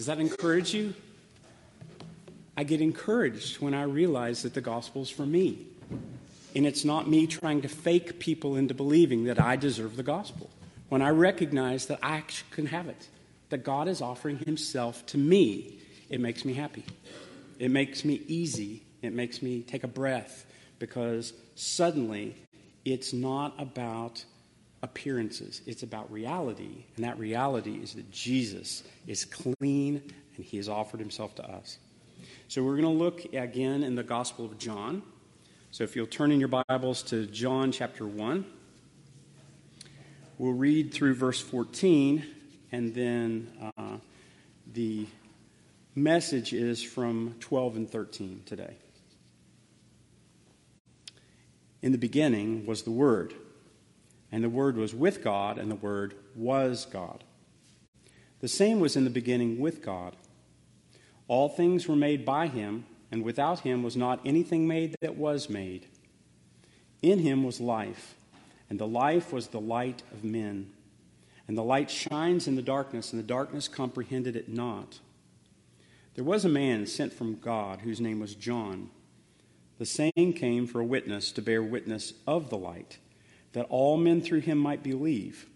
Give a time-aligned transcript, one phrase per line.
[0.00, 0.94] Does that encourage you?
[2.56, 5.66] I get encouraged when I realize that the gospel is for me.
[6.56, 10.48] And it's not me trying to fake people into believing that I deserve the gospel.
[10.88, 13.08] When I recognize that I can have it,
[13.50, 16.86] that God is offering Himself to me, it makes me happy.
[17.58, 18.82] It makes me easy.
[19.02, 20.46] It makes me take a breath
[20.78, 22.36] because suddenly
[22.86, 24.24] it's not about
[24.82, 26.84] appearances, it's about reality.
[26.96, 30.02] And that reality is that Jesus is clean
[30.36, 31.78] and He has offered Himself to us.
[32.48, 35.02] So we're going to look again in the Gospel of John.
[35.70, 38.44] So if you'll turn in your Bibles to John chapter 1,
[40.38, 42.24] we'll read through verse 14,
[42.72, 43.98] and then uh,
[44.72, 45.06] the
[45.94, 48.74] message is from 12 and 13 today.
[51.82, 53.34] In the beginning was the Word,
[54.32, 57.24] and the Word was with God, and the Word was God.
[58.40, 60.16] The same was in the beginning with God.
[61.28, 65.48] All things were made by him, and without him was not anything made that was
[65.48, 65.86] made.
[67.02, 68.14] In him was life,
[68.68, 70.72] and the life was the light of men.
[71.46, 75.00] And the light shines in the darkness, and the darkness comprehended it not.
[76.14, 78.90] There was a man sent from God whose name was John.
[79.78, 82.98] The same came for a witness to bear witness of the light,
[83.52, 85.46] that all men through him might believe.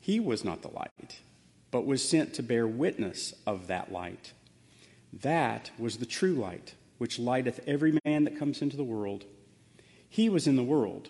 [0.00, 1.20] He was not the light,
[1.70, 4.32] but was sent to bear witness of that light.
[5.12, 9.24] That was the true light, which lighteth every man that comes into the world.
[10.08, 11.08] He was in the world,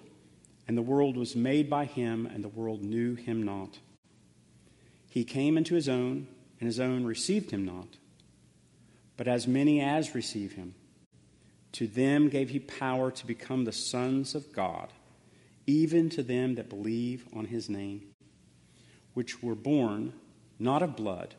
[0.69, 3.79] and the world was made by him, and the world knew him not.
[5.09, 6.27] He came into his own,
[6.61, 7.89] and his own received him not.
[9.17, 10.75] But as many as receive him,
[11.73, 14.93] to them gave he power to become the sons of God,
[15.67, 18.03] even to them that believe on his name,
[19.15, 20.13] which were born
[20.59, 21.35] not of blood,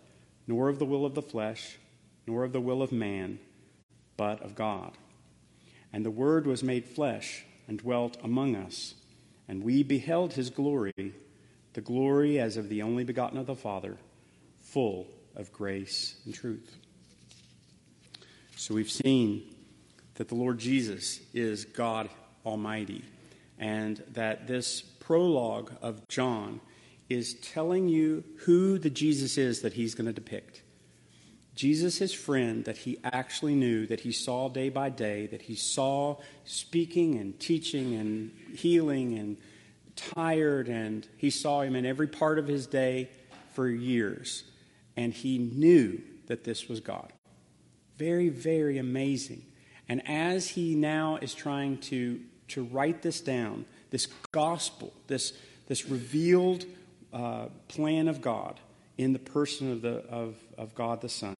[0.47, 1.77] nor of the will of the flesh
[2.27, 3.39] nor of the will of man,
[4.17, 4.91] but of God.
[5.91, 8.95] And the Word was made flesh and dwelt among us,
[9.47, 11.13] and we beheld his glory,
[11.73, 13.97] the glory as of the only begotten of the Father,
[14.61, 16.77] full of grace and truth.
[18.55, 19.43] So we've seen
[20.15, 22.09] that the Lord Jesus is God
[22.45, 23.03] Almighty,
[23.57, 26.61] and that this prologue of John
[27.09, 30.63] is telling you who the Jesus is that he's going to depict.
[31.55, 35.55] Jesus, his friend that he actually knew, that he saw day by day, that he
[35.55, 39.37] saw speaking and teaching and healing and
[39.95, 43.09] tired, and he saw him in every part of his day
[43.53, 44.43] for years.
[44.97, 47.13] And he knew that this was God.
[47.97, 49.45] Very, very amazing.
[49.87, 52.19] And as he now is trying to,
[52.49, 55.33] to write this down, this gospel, this,
[55.67, 56.65] this revealed
[57.13, 58.59] uh, plan of God,
[58.97, 61.35] in the person of, the, of, of God the Son,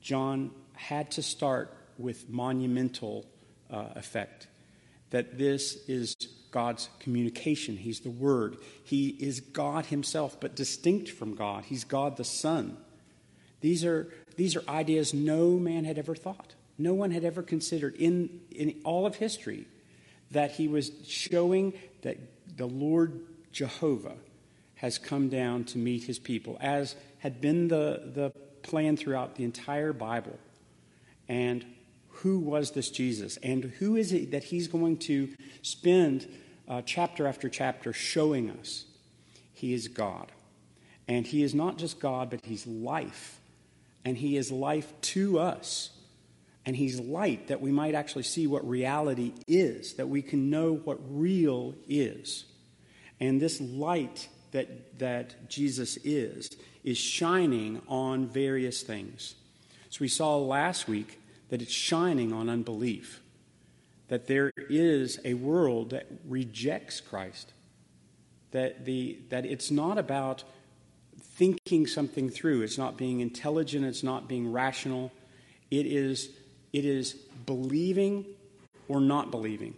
[0.00, 3.26] John had to start with monumental
[3.70, 4.48] uh, effect.
[5.10, 6.14] That this is
[6.50, 7.76] God's communication.
[7.76, 8.56] He's the Word.
[8.84, 11.64] He is God Himself, but distinct from God.
[11.64, 12.76] He's God the Son.
[13.60, 16.54] These are, these are ideas no man had ever thought.
[16.76, 19.66] No one had ever considered in, in all of history
[20.30, 22.18] that He was showing that
[22.56, 23.20] the Lord
[23.52, 24.16] Jehovah
[24.76, 28.30] has come down to meet his people, as had been the, the
[28.62, 30.38] plan throughout the entire Bible.
[31.28, 31.64] And
[32.08, 33.38] who was this Jesus?
[33.38, 35.30] And who is it that he's going to
[35.62, 36.28] spend
[36.68, 38.84] uh, chapter after chapter showing us?
[39.52, 40.32] He is God.
[41.08, 43.40] And he is not just God, but he's life.
[44.04, 45.90] And he is life to us.
[46.66, 50.74] And he's light that we might actually see what reality is, that we can know
[50.74, 52.44] what real is.
[53.20, 59.34] And this light that, that Jesus is, is shining on various things.
[59.90, 61.20] So we saw last week
[61.50, 63.20] that it's shining on unbelief,
[64.08, 67.52] that there is a world that rejects Christ,
[68.52, 70.44] that, the, that it's not about
[71.20, 75.12] thinking something through, it's not being intelligent, it's not being rational,
[75.70, 76.30] it is,
[76.74, 77.14] it is
[77.46, 78.26] believing
[78.88, 79.74] or not believing.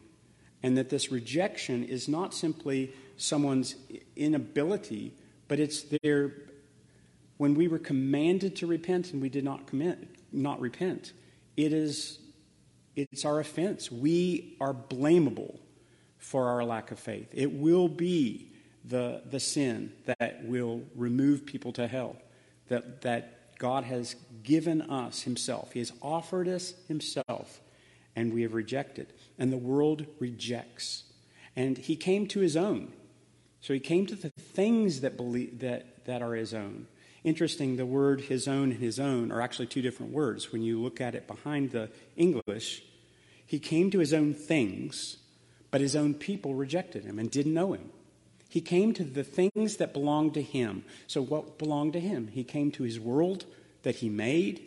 [0.62, 3.76] And that this rejection is not simply someone's
[4.16, 5.14] inability,
[5.46, 6.32] but it's their
[7.36, 11.12] when we were commanded to repent and we did not commit not repent.
[11.56, 12.18] It is
[12.96, 13.92] it's our offense.
[13.92, 15.58] We are blamable
[16.16, 17.28] for our lack of faith.
[17.32, 18.50] It will be
[18.86, 22.16] the, the sin that will remove people to hell.
[22.68, 25.72] That, that God has given us Himself.
[25.72, 27.60] He has offered us Himself,
[28.14, 29.12] and we have rejected.
[29.38, 31.04] And the world rejects.
[31.54, 32.92] And He came to His own.
[33.66, 36.86] So he came to the things that, believe, that, that are his own.
[37.24, 40.52] Interesting, the word his own and his own are actually two different words.
[40.52, 42.84] When you look at it behind the English,
[43.44, 45.16] he came to his own things,
[45.72, 47.90] but his own people rejected him and didn't know him.
[48.48, 50.84] He came to the things that belonged to him.
[51.06, 52.28] So, what belonged to him?
[52.28, 53.44] He came to his world
[53.82, 54.62] that he made.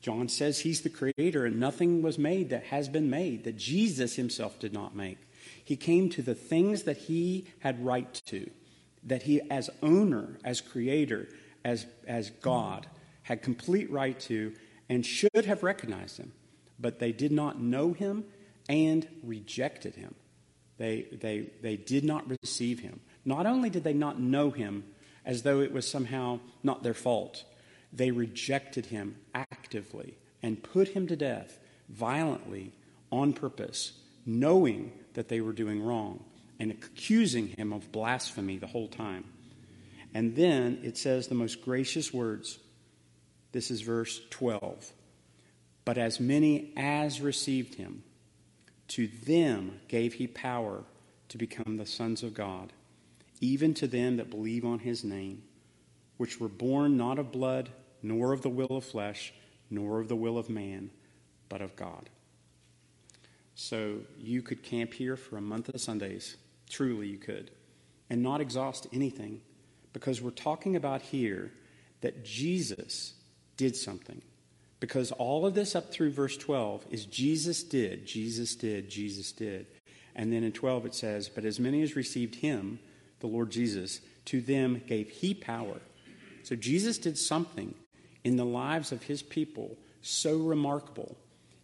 [0.00, 4.16] John says he's the creator, and nothing was made that has been made that Jesus
[4.16, 5.18] himself did not make.
[5.62, 8.50] He came to the things that he had right to,
[9.04, 11.28] that he, as owner, as creator,
[11.64, 12.86] as, as God,
[13.22, 14.54] had complete right to,
[14.88, 16.32] and should have recognized him.
[16.78, 18.24] But they did not know him
[18.68, 20.14] and rejected him.
[20.80, 23.00] They, they, they did not receive him.
[23.26, 24.84] Not only did they not know him
[25.26, 27.44] as though it was somehow not their fault,
[27.92, 31.58] they rejected him actively and put him to death
[31.90, 32.72] violently
[33.12, 33.92] on purpose,
[34.24, 36.24] knowing that they were doing wrong
[36.58, 39.24] and accusing him of blasphemy the whole time.
[40.14, 42.58] And then it says the most gracious words.
[43.52, 44.92] This is verse 12.
[45.84, 48.02] But as many as received him,
[48.90, 50.82] to them gave he power
[51.28, 52.72] to become the sons of God,
[53.40, 55.44] even to them that believe on his name,
[56.16, 57.70] which were born not of blood,
[58.02, 59.32] nor of the will of flesh,
[59.70, 60.90] nor of the will of man,
[61.48, 62.10] but of God.
[63.54, 66.36] So you could camp here for a month of Sundays.
[66.68, 67.52] Truly, you could.
[68.08, 69.40] And not exhaust anything.
[69.92, 71.52] Because we're talking about here
[72.00, 73.14] that Jesus
[73.56, 74.22] did something.
[74.80, 79.66] Because all of this up through verse 12 is Jesus did, Jesus did, Jesus did.
[80.16, 82.80] And then in 12 it says, But as many as received him,
[83.20, 85.80] the Lord Jesus, to them gave he power.
[86.42, 87.74] So Jesus did something
[88.24, 91.16] in the lives of his people so remarkable.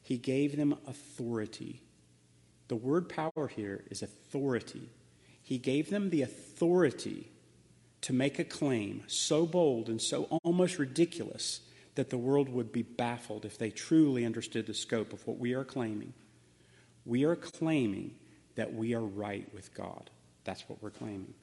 [0.02, 1.80] He gave them authority.
[2.68, 4.90] The word power here is authority.
[5.42, 7.30] He gave them the authority
[8.02, 11.60] to make a claim so bold and so almost ridiculous
[11.96, 15.54] that the world would be baffled if they truly understood the scope of what we
[15.54, 16.12] are claiming.
[17.04, 18.14] We are claiming
[18.54, 20.10] that we are right with God.
[20.44, 21.34] That's what we're claiming.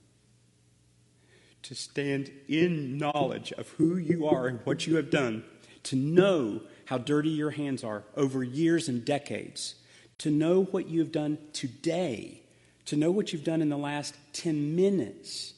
[1.64, 5.44] To stand in knowledge of who you are and what you have done,
[5.84, 9.76] to know how dirty your hands are over years and decades,
[10.20, 12.42] to know what you have done today,
[12.86, 15.54] to know what you've done in the last 10 minutes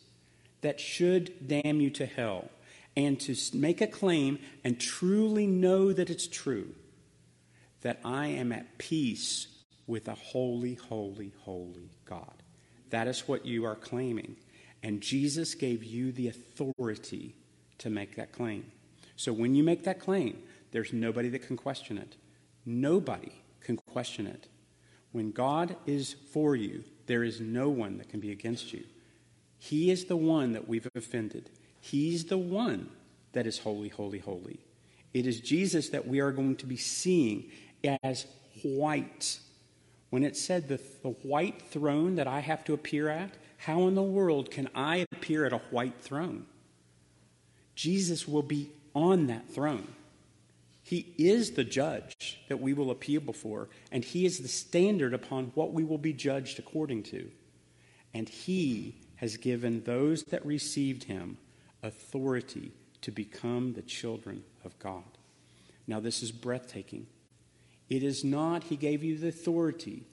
[0.62, 2.50] that should damn you to hell
[2.96, 6.74] and to make a claim and truly know that it's true
[7.82, 9.48] that I am at peace
[9.86, 12.42] with a holy, holy, holy God.
[12.90, 14.38] That is what you are claiming.
[14.82, 17.36] And Jesus gave you the authority
[17.80, 18.72] to make that claim.
[19.16, 20.42] So when you make that claim,
[20.72, 22.16] there's nobody that can question it.
[22.66, 23.32] Nobody
[23.62, 24.48] can question it.
[25.12, 28.84] When God is for you, there is no one that can be against you.
[29.58, 31.50] He is the one that we've offended.
[31.86, 32.90] He's the one
[33.34, 34.60] that is holy, holy, holy.
[35.14, 37.52] It is Jesus that we are going to be seeing
[38.02, 38.26] as
[38.64, 39.38] white.
[40.10, 43.94] When it said the, the white throne that I have to appear at, how in
[43.94, 46.48] the world can I appear at a white throne?
[47.76, 49.88] Jesus will be on that throne.
[50.82, 55.52] He is the judge that we will appeal before, and He is the standard upon
[55.54, 57.30] what we will be judged according to.
[58.12, 61.38] And He has given those that received him
[61.86, 62.72] authority
[63.02, 65.04] to become the children of God.
[65.88, 67.08] Now, this is breathtaking.
[67.90, 70.04] It is not, he gave you the authority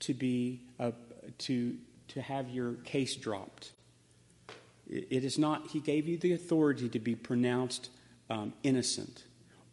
[0.00, 0.92] to be, a,
[1.38, 1.76] to,
[2.08, 3.72] to have your case dropped.
[4.88, 7.90] It is not, he gave you the authority to be pronounced
[8.30, 9.24] um, innocent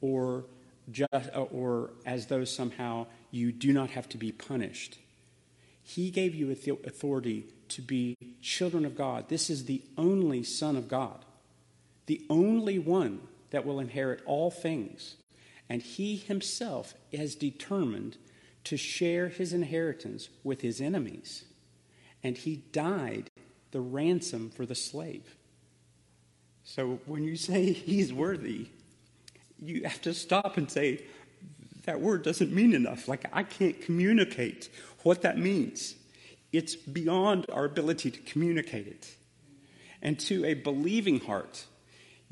[0.01, 0.45] or,
[0.91, 4.97] just, or as though somehow you do not have to be punished.
[5.81, 9.29] He gave you authority to be children of God.
[9.29, 11.24] This is the only Son of God,
[12.05, 13.21] the only one
[13.51, 15.15] that will inherit all things.
[15.69, 18.17] And he himself has determined
[18.65, 21.45] to share his inheritance with his enemies.
[22.23, 23.29] And he died
[23.71, 25.35] the ransom for the slave.
[26.63, 28.67] So when you say he's worthy,
[29.59, 31.03] you have to stop and say,
[31.85, 33.07] that word doesn't mean enough.
[33.07, 34.69] Like, I can't communicate
[35.03, 35.95] what that means.
[36.51, 39.13] It's beyond our ability to communicate it.
[40.01, 41.65] And to a believing heart,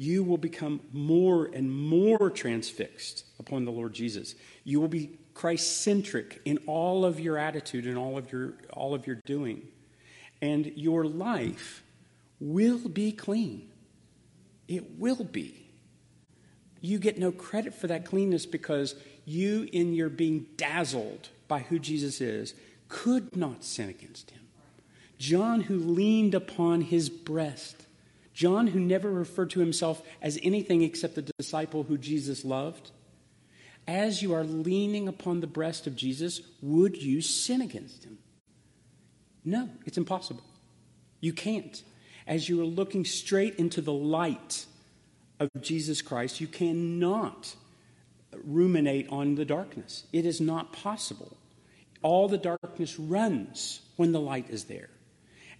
[0.04, 4.36] you will become more and more transfixed upon the Lord Jesus.
[4.66, 8.94] You will be Christ centric in all of your attitude and all of your, all
[8.94, 9.68] of your doing.
[10.42, 11.84] And your life
[12.40, 13.70] will be clean.
[14.68, 15.70] It will be.
[16.82, 21.80] You get no credit for that cleanness because you, in your being dazzled by who
[21.80, 22.54] Jesus is,
[22.90, 24.42] could not sin against him.
[25.18, 27.86] John, who leaned upon his breast
[28.34, 32.92] John, who never referred to himself as anything except the disciple who Jesus loved,
[33.88, 38.18] as you are leaning upon the breast of Jesus, would you sin against him?
[39.46, 40.44] No, it's impossible.
[41.20, 41.84] You can't.
[42.26, 44.66] As you are looking straight into the light
[45.40, 47.56] of Jesus Christ, you cannot
[48.46, 50.06] ruminate on the darkness.
[50.14, 51.38] It is not possible.
[52.02, 54.90] All the darkness runs when the light is there.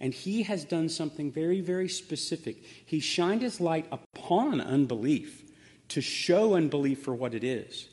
[0.00, 2.62] And he has done something very, very specific.
[2.84, 5.44] He shined his light upon unbelief
[5.88, 7.88] to show unbelief for what it is.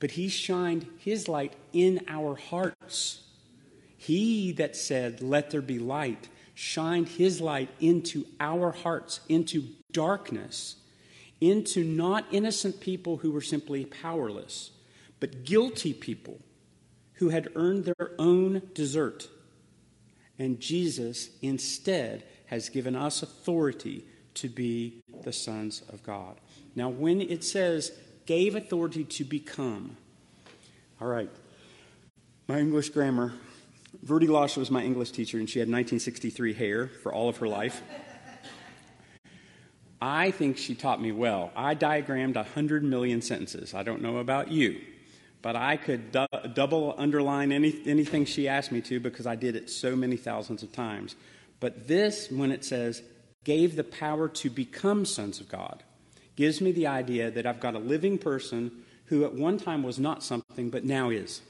[0.00, 3.22] But he shined his light in our hearts.
[3.96, 10.76] He that said, Let there be light, shined his light into our hearts, into darkness,
[11.40, 14.72] into not innocent people who were simply powerless,
[15.20, 16.40] but guilty people
[17.14, 19.28] who had earned their own desert.
[20.38, 26.40] And Jesus instead has given us authority to be the sons of God.
[26.74, 27.92] Now, when it says
[28.26, 29.96] gave authority to become,
[31.00, 31.30] all right,
[32.48, 33.32] my English grammar,
[34.02, 37.48] Verdi Lasha was my English teacher, and she had 1963 hair for all of her
[37.48, 37.80] life.
[40.02, 41.50] I think she taught me well.
[41.56, 43.72] I diagrammed 100 million sentences.
[43.72, 44.80] I don't know about you
[45.44, 49.56] but I could du- double underline any, anything she asked me to because I did
[49.56, 51.16] it so many thousands of times.
[51.60, 53.02] But this, when it says,
[53.44, 55.82] gave the power to become sons of God,
[56.34, 58.72] gives me the idea that I've got a living person
[59.08, 61.42] who at one time was not something, but now is.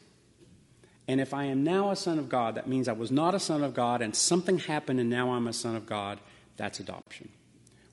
[1.06, 3.38] And if I am now a son of God, that means I was not a
[3.38, 6.18] son of God and something happened and now I'm a son of God.
[6.56, 7.28] That's adoption.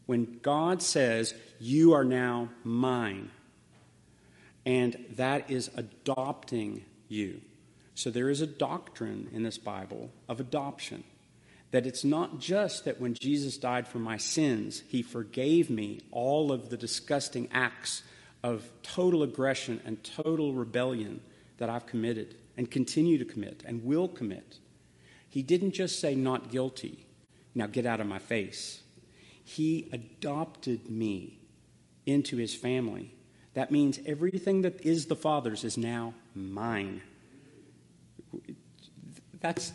[0.07, 3.29] When God says, You are now mine,
[4.65, 7.41] and that is adopting you.
[7.95, 11.03] So there is a doctrine in this Bible of adoption.
[11.71, 16.51] That it's not just that when Jesus died for my sins, he forgave me all
[16.51, 18.03] of the disgusting acts
[18.43, 21.21] of total aggression and total rebellion
[21.59, 24.57] that I've committed and continue to commit and will commit.
[25.29, 27.05] He didn't just say, not guilty,
[27.55, 28.81] now get out of my face.
[29.43, 31.39] He adopted me
[32.05, 33.13] into his family
[33.53, 37.01] that means everything that is the Father's is now mine.
[39.39, 39.73] That's,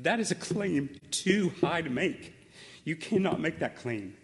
[0.00, 2.34] that is a claim too high to make.
[2.84, 4.16] You cannot make that claim.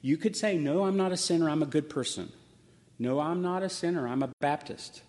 [0.00, 2.32] You could say, No, I'm not a sinner, I'm a good person.
[2.98, 5.02] No, I'm not a sinner, I'm a Baptist.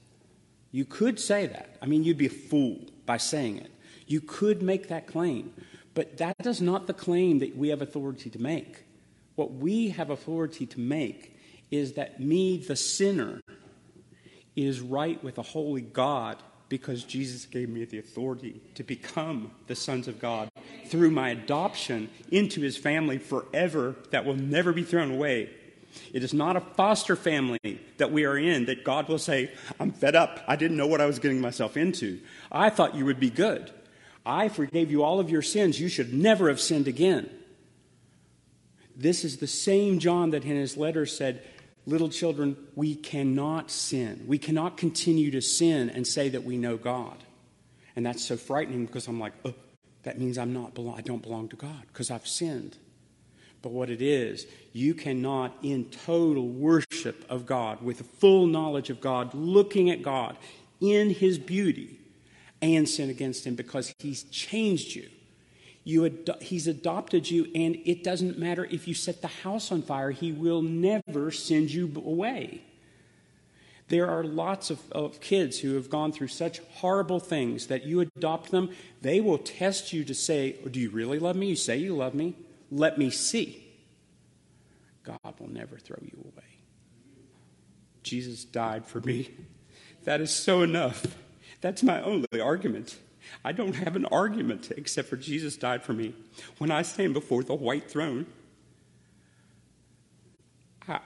[0.71, 1.77] You could say that.
[1.81, 3.71] I mean, you'd be a fool by saying it.
[4.05, 5.53] You could make that claim.
[5.95, 8.83] But that is not the claim that we have authority to make.
[9.35, 11.38] What we have authority to make
[11.71, 13.41] is that me, the sinner,
[14.55, 19.75] is right with a holy God because Jesus gave me the authority to become the
[19.75, 20.49] sons of God
[20.85, 25.49] through my adoption into his family forever that will never be thrown away.
[26.13, 29.91] It is not a foster family that we are in that God will say, I'm
[29.91, 30.39] fed up.
[30.47, 32.19] I didn't know what I was getting myself into.
[32.51, 33.71] I thought you would be good.
[34.25, 35.79] I forgave you all of your sins.
[35.79, 37.29] You should never have sinned again.
[38.95, 41.43] This is the same John that in his letter said,
[41.89, 44.23] little children, we cannot sin.
[44.27, 47.17] We cannot continue to sin and say that we know God.
[47.95, 49.53] And that's so frightening because I'm like, oh,
[50.03, 52.77] that means I'm not I don't belong to God because I've sinned.
[53.61, 59.01] But what it is, you cannot, in total worship of God, with full knowledge of
[59.01, 60.37] God, looking at God
[60.79, 61.99] in His beauty,
[62.61, 65.09] and sin against Him because He's changed you.
[66.41, 70.31] He's adopted you, and it doesn't matter if you set the house on fire, he
[70.31, 72.61] will never send you away.
[73.89, 78.01] There are lots of, of kids who have gone through such horrible things that you
[78.01, 78.69] adopt them.
[79.01, 81.47] They will test you to say, oh, Do you really love me?
[81.47, 82.35] You say you love me.
[82.71, 83.65] Let me see.
[85.03, 86.45] God will never throw you away.
[88.03, 89.31] Jesus died for me.
[90.03, 91.17] That is so enough.
[91.61, 92.97] That's my only argument.
[93.43, 96.13] I don't have an argument except for Jesus died for me.
[96.57, 98.25] When I stand before the white throne,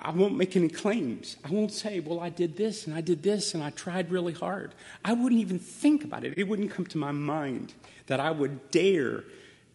[0.02, 1.36] I, won't make any claims.
[1.44, 4.32] I won't say, well, I did this and I did this and I tried really
[4.32, 4.74] hard.
[5.04, 6.36] I wouldn't even think about it.
[6.38, 7.74] It wouldn't come to my mind
[8.08, 9.26] that I would dare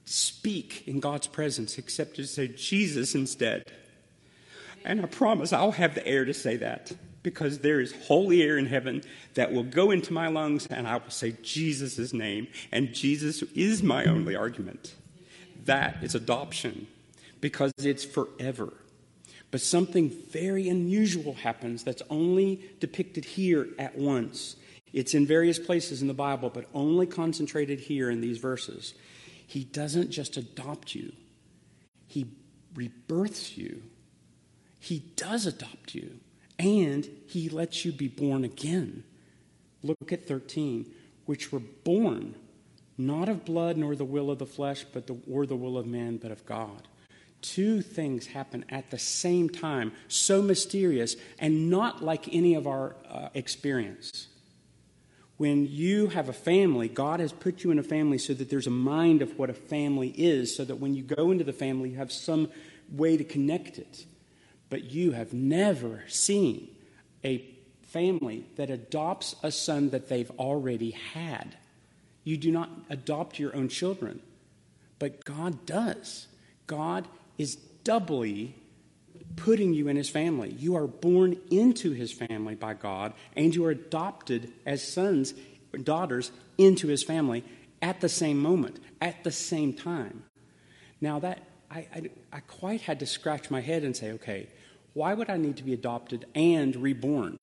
[0.07, 3.67] speak in God's presence except to say Jesus instead.
[4.85, 6.93] And I promise I'll have the air to say that
[7.29, 9.03] because there is holy air in heaven
[9.35, 12.49] that will go into my lungs and I will say Jesus' name.
[12.73, 14.95] And Jesus is my only argument.
[15.67, 16.87] That is adoption
[17.43, 18.73] because it's forever.
[19.51, 24.57] But something very unusual happens that's only depicted here at once.
[24.95, 28.95] It's in various places in the Bible, but only concentrated here in these verses.
[29.47, 31.13] He doesn't just adopt you,
[32.07, 32.27] He
[32.75, 33.83] rebirths you.
[34.81, 36.21] He does adopt you,
[36.59, 39.05] and he lets you be born again.
[39.83, 40.87] Look at 13,
[41.27, 42.35] which were born
[42.99, 45.87] not of blood nor the will of the flesh, but the, or the will of
[45.87, 46.89] man, but of God.
[47.41, 52.97] Two things happen at the same time, so mysterious and not like any of our
[53.09, 54.27] uh, experience.
[55.37, 58.67] When you have a family, God has put you in a family so that there's
[58.67, 61.91] a mind of what a family is, so that when you go into the family,
[61.91, 62.49] you have some
[62.91, 64.05] way to connect it.
[64.71, 66.69] But you have never seen
[67.25, 67.45] a
[67.83, 71.57] family that adopts a son that they've already had.
[72.25, 74.21] You do not adopt your own children,
[74.99, 76.27] but God does.
[76.67, 77.09] God
[77.39, 78.55] is doubly
[79.37, 80.51] putting you in his family.
[80.51, 85.33] You are born into his family by God, and you are adopted as sons
[85.85, 87.45] daughters into his family
[87.81, 90.25] at the same moment, at the same time.
[91.01, 94.49] Now, that I, I, I quite had to scratch my head and say, okay,
[94.99, 97.39] why would I need to be adopted and reborn?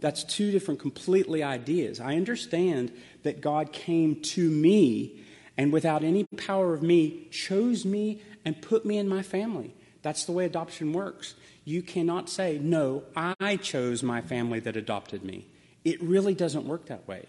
[0.00, 1.98] That's two different completely ideas.
[1.98, 2.92] I understand
[3.24, 5.24] that God came to me
[5.56, 9.74] and without any power of me chose me and put me in my family.
[10.02, 11.34] That's the way adoption works.
[11.64, 15.46] You cannot say, No, I chose my family that adopted me.
[15.84, 17.26] It really doesn't work that way.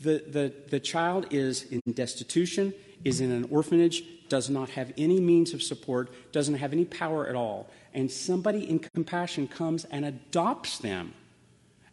[0.00, 2.72] The, the, the child is in destitution,
[3.04, 7.26] is in an orphanage, does not have any means of support, doesn't have any power
[7.26, 7.70] at all.
[7.96, 11.14] And somebody in compassion comes and adopts them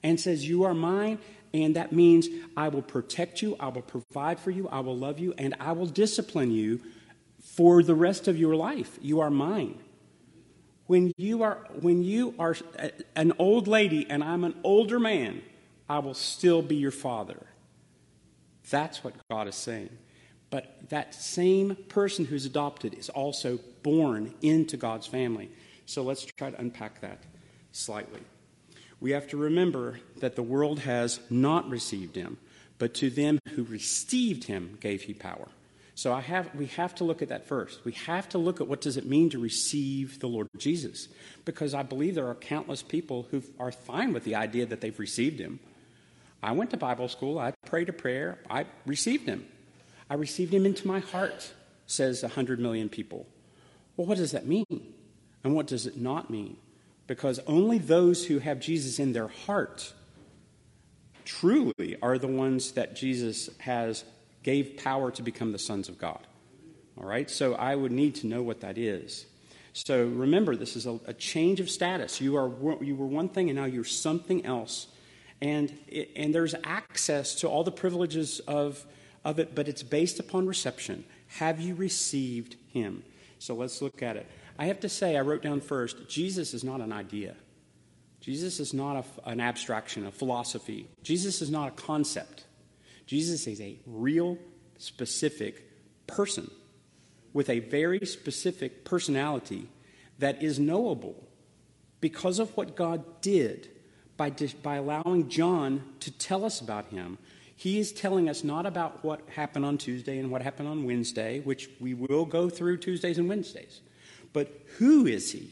[0.04, 1.18] and says, You are mine.
[1.54, 5.20] And that means I will protect you, I will provide for you, I will love
[5.20, 6.82] you, and I will discipline you
[7.44, 8.98] for the rest of your life.
[9.02, 9.78] You are mine.
[10.88, 12.56] When you are, when you are
[13.16, 15.42] an old lady and I'm an older man,
[15.88, 17.46] I will still be your father.
[18.72, 19.90] That's what God is saying.
[20.50, 25.50] But that same person who's adopted is also born into God's family.
[25.86, 27.20] So let's try to unpack that
[27.72, 28.22] slightly.
[29.00, 32.38] We have to remember that the world has not received him,
[32.78, 35.50] but to them who received him gave he power.
[35.96, 37.86] So I have, we have to look at that first.
[37.86, 41.08] We have to look at what does it mean to receive the Lord Jesus,
[41.46, 44.98] because I believe there are countless people who are fine with the idea that they've
[44.98, 45.60] received Him.
[46.42, 47.38] I went to Bible school.
[47.38, 48.40] I prayed a prayer.
[48.50, 49.46] I received Him.
[50.10, 51.54] I received Him into my heart,
[51.86, 53.28] says a hundred million people.
[53.96, 54.93] Well, what does that mean,
[55.44, 56.58] and what does it not mean?
[57.08, 59.94] Because only those who have Jesus in their heart
[61.26, 64.04] truly are the ones that Jesus has
[64.42, 66.26] gave power to become the sons of God.
[66.98, 67.30] All right?
[67.30, 69.26] So I would need to know what that is.
[69.74, 72.22] So remember, this is a, a change of status.
[72.22, 72.52] You, are,
[72.84, 74.88] you were one thing and now you're something else.
[75.42, 78.86] And, it, and there's access to all the privileges of,
[79.26, 81.04] of it, but it's based upon reception.
[81.40, 83.04] Have you received him?
[83.40, 84.30] So let's look at it.
[84.58, 87.36] I have to say, I wrote down first Jesus is not an idea.
[88.20, 90.88] Jesus is not a, an abstraction, a philosophy.
[91.04, 92.46] Jesus is not a concept.
[93.06, 94.38] Jesus is a real,
[94.78, 95.70] specific
[96.08, 96.50] person
[97.34, 99.68] with a very specific personality
[100.20, 101.28] that is knowable
[102.00, 103.70] because of what God did
[104.18, 104.30] by,
[104.62, 107.18] by allowing John to tell us about him.
[107.56, 111.40] He is telling us not about what happened on Tuesday and what happened on Wednesday,
[111.40, 113.82] which we will go through Tuesdays and Wednesdays,
[114.34, 115.50] but who is he?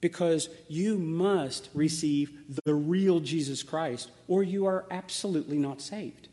[0.00, 2.32] Because you must receive
[2.64, 6.28] the real Jesus Christ, or you are absolutely not saved.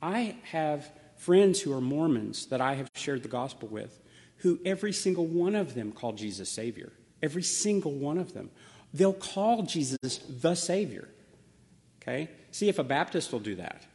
[0.00, 4.00] I have friends who are Mormons that I have shared the gospel with,
[4.38, 6.92] who every single one of them call Jesus Savior.
[7.22, 8.50] Every single one of them.
[8.92, 11.08] They'll call Jesus the Savior.
[12.02, 12.30] Okay?
[12.50, 13.86] See if a Baptist will do that.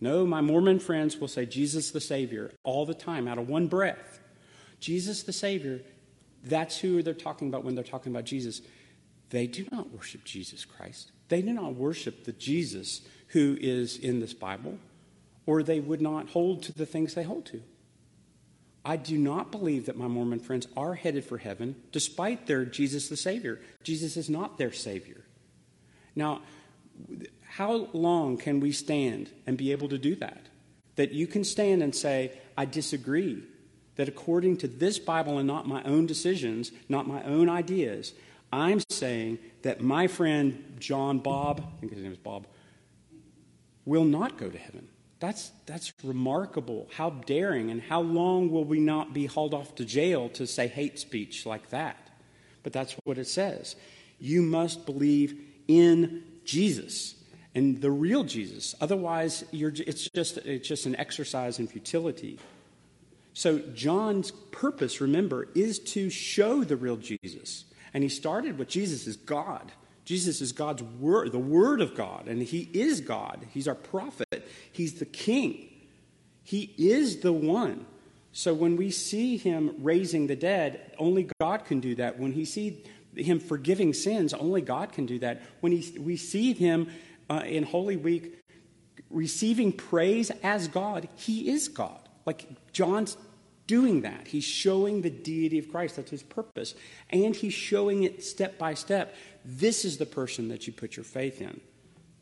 [0.00, 3.66] No, my Mormon friends will say Jesus the Savior all the time, out of one
[3.66, 4.20] breath.
[4.80, 5.80] Jesus the Savior,
[6.44, 8.62] that's who they're talking about when they're talking about Jesus.
[9.30, 11.10] They do not worship Jesus Christ.
[11.28, 14.78] They do not worship the Jesus who is in this Bible
[15.46, 17.62] or they would not hold to the things they hold to.
[18.84, 23.08] I do not believe that my Mormon friends are headed for heaven despite their Jesus
[23.08, 23.60] the Savior.
[23.82, 25.24] Jesus is not their Savior.
[26.14, 26.42] Now,
[27.48, 30.46] how long can we stand and be able to do that?
[30.96, 33.42] That you can stand and say, I disagree.
[33.96, 38.12] That according to this Bible and not my own decisions, not my own ideas,
[38.52, 42.46] I'm saying that my friend John Bob, I think his name is Bob,
[43.84, 44.88] will not go to heaven.
[45.18, 46.88] That's, that's remarkable.
[46.94, 50.68] How daring, and how long will we not be hauled off to jail to say
[50.68, 52.10] hate speech like that?
[52.62, 53.76] But that's what it says.
[54.18, 57.14] You must believe in Jesus
[57.54, 58.74] and the real Jesus.
[58.80, 62.38] Otherwise, it's, just, it's just an exercise in futility.
[63.36, 67.66] So, John's purpose, remember, is to show the real Jesus.
[67.92, 69.72] And he started with Jesus is God.
[70.06, 73.46] Jesus is God's word, the word of God, and he is God.
[73.52, 74.48] He's our prophet.
[74.72, 75.68] He's the king.
[76.44, 77.84] He is the one.
[78.32, 82.18] So when we see him raising the dead, only God can do that.
[82.18, 85.42] When he see him forgiving sins, only God can do that.
[85.60, 86.88] When he, we see him
[87.28, 88.38] uh, in Holy Week
[89.10, 92.00] receiving praise as God, he is God.
[92.24, 93.16] Like John's
[93.66, 94.28] doing that.
[94.28, 95.96] He's showing the deity of Christ.
[95.96, 96.74] That's his purpose.
[97.10, 99.14] And he's showing it step by step.
[99.44, 101.60] This is the person that you put your faith in.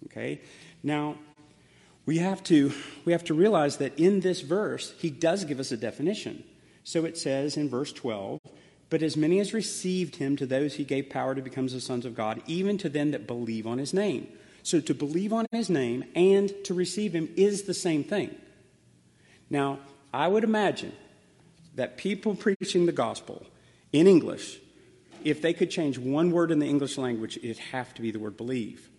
[0.07, 0.41] Okay?
[0.83, 1.17] Now,
[2.07, 2.73] we have to
[3.05, 6.45] we have to realize that in this verse he does give us a definition.
[6.83, 8.41] So it says in verse 12,
[8.91, 12.05] but as many as received him to those he gave power to become the sons
[12.05, 14.29] of God, even to them that believe on his name.
[14.63, 18.35] So to believe on his name and to receive him is the same thing.
[19.49, 19.79] Now,
[20.13, 20.93] I would imagine
[21.75, 23.47] that people preaching the gospel
[23.93, 24.59] in English,
[25.25, 28.19] if they could change one word in the English language, it'd have to be the
[28.19, 28.91] word believe.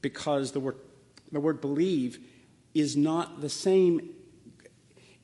[0.00, 0.76] Because the word,
[1.30, 2.18] the word believe
[2.74, 4.10] is not the same.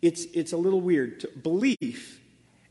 [0.02, 1.20] It's, it's a little weird.
[1.20, 2.20] To belief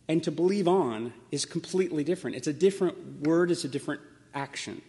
[0.08, 2.38] and to believe on is completely different.
[2.38, 4.02] It's a different word, it's a different
[4.34, 4.82] action.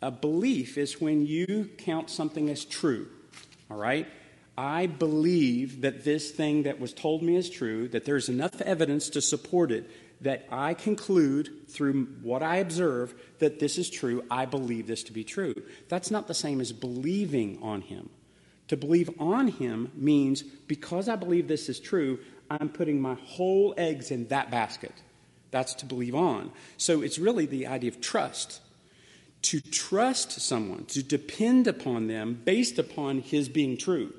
[0.00, 3.08] A belief is when you count something as true,
[3.70, 4.06] all right?
[4.58, 9.08] I believe that this thing that was told me is true, that there's enough evidence
[9.10, 9.88] to support it,
[10.20, 14.24] that I conclude through what I observe that this is true.
[14.28, 15.54] I believe this to be true.
[15.88, 18.10] That's not the same as believing on Him.
[18.66, 22.18] To believe on Him means because I believe this is true,
[22.50, 24.92] I'm putting my whole eggs in that basket.
[25.52, 26.50] That's to believe on.
[26.78, 28.60] So it's really the idea of trust.
[29.42, 34.12] To trust someone, to depend upon them based upon His being true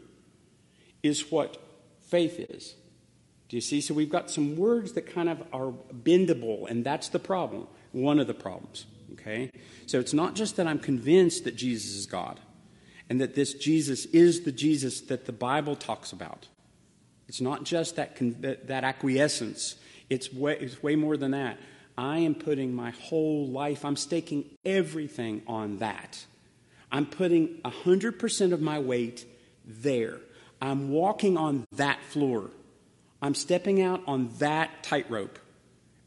[1.04, 1.58] is what
[2.08, 2.76] faith is.
[3.48, 3.82] Do you see?
[3.82, 8.20] So we've got some words that kind of are bendable, and that's the problem, one
[8.20, 8.86] of the problems.
[9.14, 9.52] Okay?
[9.88, 12.40] So it's not just that I'm convinced that Jesus is God
[13.10, 16.48] and that this Jesus is the Jesus that the Bible talks about.
[17.28, 19.76] It's not just that, that, that acquiescence,
[20.10, 21.60] it's way, it's way more than that.
[21.98, 26.26] I am putting my whole life, I'm staking everything on that.
[26.92, 29.26] I'm putting 100% of my weight
[29.66, 30.20] there.
[30.62, 32.52] I'm walking on that floor.
[33.22, 35.40] I'm stepping out on that tightrope.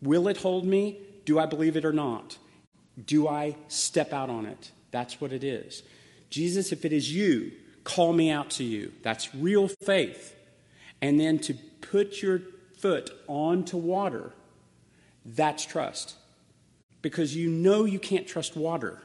[0.00, 0.98] Will it hold me?
[1.24, 2.36] Do I believe it or not?
[3.04, 4.72] Do I step out on it?
[4.90, 5.82] That's what it is.
[6.30, 7.52] Jesus, if it is you,
[7.84, 8.92] call me out to you.
[9.02, 10.34] That's real faith.
[11.00, 12.40] And then to put your
[12.78, 14.32] foot onto water,
[15.24, 16.14] that's trust.
[17.00, 19.02] Because you know you can't trust water.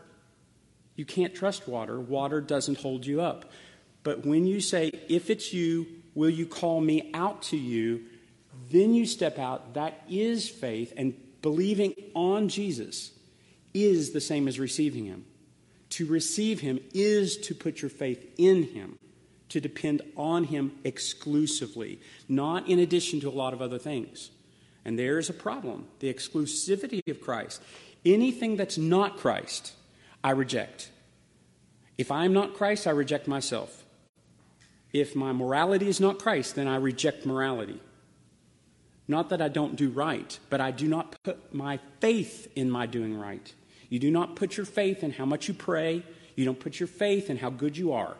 [0.95, 1.99] You can't trust water.
[1.99, 3.45] Water doesn't hold you up.
[4.07, 8.05] But when you say, If it's you, will you call me out to you?
[8.71, 9.73] Then you step out.
[9.73, 10.93] That is faith.
[10.95, 13.11] And believing on Jesus
[13.73, 15.25] is the same as receiving him.
[15.89, 18.97] To receive him is to put your faith in him,
[19.49, 24.31] to depend on him exclusively, not in addition to a lot of other things.
[24.85, 27.61] And there's a problem the exclusivity of Christ.
[28.05, 29.73] Anything that's not Christ,
[30.23, 30.91] I reject.
[31.97, 33.83] If I'm not Christ, I reject myself.
[34.93, 37.79] If my morality is not Christ, then I reject morality.
[39.07, 42.85] Not that I don't do right, but I do not put my faith in my
[42.85, 43.53] doing right.
[43.89, 46.03] You do not put your faith in how much you pray.
[46.35, 48.17] You don't put your faith in how good you are.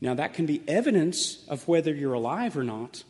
[0.00, 3.04] Now, that can be evidence of whether you're alive or not.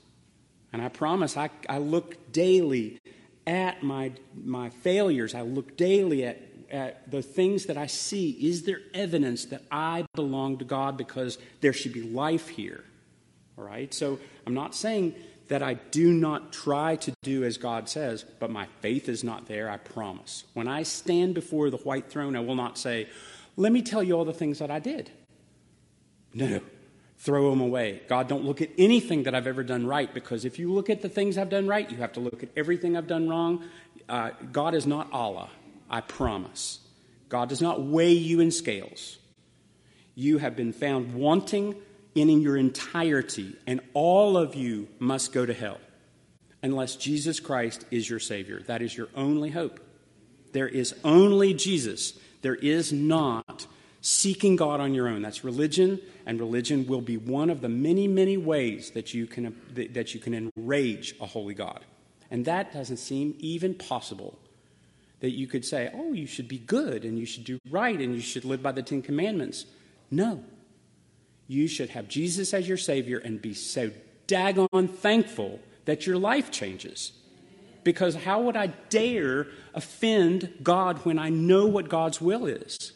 [0.72, 3.00] And I promise I, I look daily
[3.46, 5.34] at my, my failures.
[5.34, 10.06] I look daily at at the things that I see, is there evidence that I
[10.14, 12.82] belong to God because there should be life here?
[13.58, 13.92] All right?
[13.92, 15.14] So I'm not saying
[15.48, 19.46] that I do not try to do as God says, but my faith is not
[19.46, 20.44] there, I promise.
[20.54, 23.08] When I stand before the white throne, I will not say,
[23.56, 25.10] Let me tell you all the things that I did.
[26.32, 26.62] No,
[27.18, 28.00] throw them away.
[28.08, 31.02] God, don't look at anything that I've ever done right because if you look at
[31.02, 33.64] the things I've done right, you have to look at everything I've done wrong.
[34.08, 35.50] Uh, God is not Allah.
[35.92, 36.80] I promise.
[37.28, 39.18] God does not weigh you in scales.
[40.14, 41.76] You have been found wanting
[42.14, 45.78] in your entirety, and all of you must go to hell
[46.62, 48.62] unless Jesus Christ is your Savior.
[48.66, 49.80] That is your only hope.
[50.52, 52.18] There is only Jesus.
[52.42, 53.66] There is not
[54.02, 55.22] seeking God on your own.
[55.22, 59.56] That's religion, and religion will be one of the many, many ways that you can,
[59.74, 61.84] that you can enrage a holy God.
[62.30, 64.38] And that doesn't seem even possible
[65.22, 68.12] that you could say, oh, you should be good and you should do right and
[68.12, 69.66] you should live by the Ten Commandments.
[70.10, 70.42] No.
[71.46, 73.92] You should have Jesus as your Savior and be so
[74.26, 77.12] daggone thankful that your life changes.
[77.84, 82.92] Because how would I dare offend God when I know what God's will is?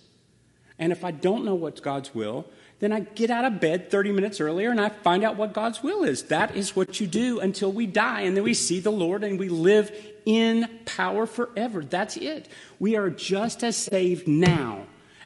[0.80, 2.46] And if I don't know what God's will,
[2.80, 5.80] then I get out of bed 30 minutes earlier and I find out what God's
[5.80, 6.24] will is.
[6.24, 9.38] That is what you do until we die, and then we see the Lord and
[9.38, 9.92] we live
[10.26, 11.82] in power forever.
[11.82, 12.48] That's it.
[12.78, 14.82] We are just as saved now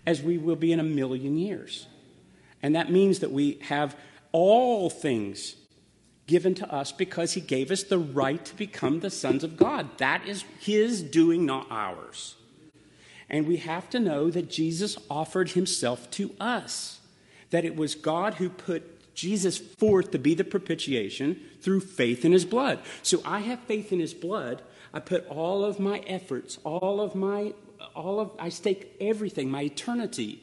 [0.06, 1.88] as we will be in a million years.
[2.62, 3.96] And that means that we have
[4.30, 5.56] all things
[6.26, 9.98] given to us because he gave us the right to become the sons of God.
[9.98, 12.36] That is his doing, not ours.
[13.28, 17.00] And we have to know that Jesus offered himself to us,
[17.50, 22.32] that it was God who put Jesus forth to be the propitiation through faith in
[22.32, 22.80] his blood.
[23.02, 24.62] So I have faith in his blood.
[24.92, 27.54] I put all of my efforts, all of my,
[27.94, 30.42] all of, I stake everything, my eternity,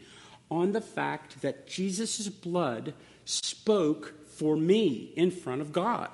[0.50, 2.94] on the fact that Jesus' blood
[3.26, 6.10] spoke for me in front of God.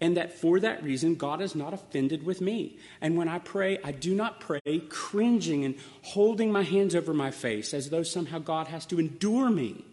[0.00, 2.76] And that for that reason, God is not offended with me.
[3.00, 7.30] And when I pray, I do not pray cringing and holding my hands over my
[7.30, 9.84] face as though somehow God has to endure me.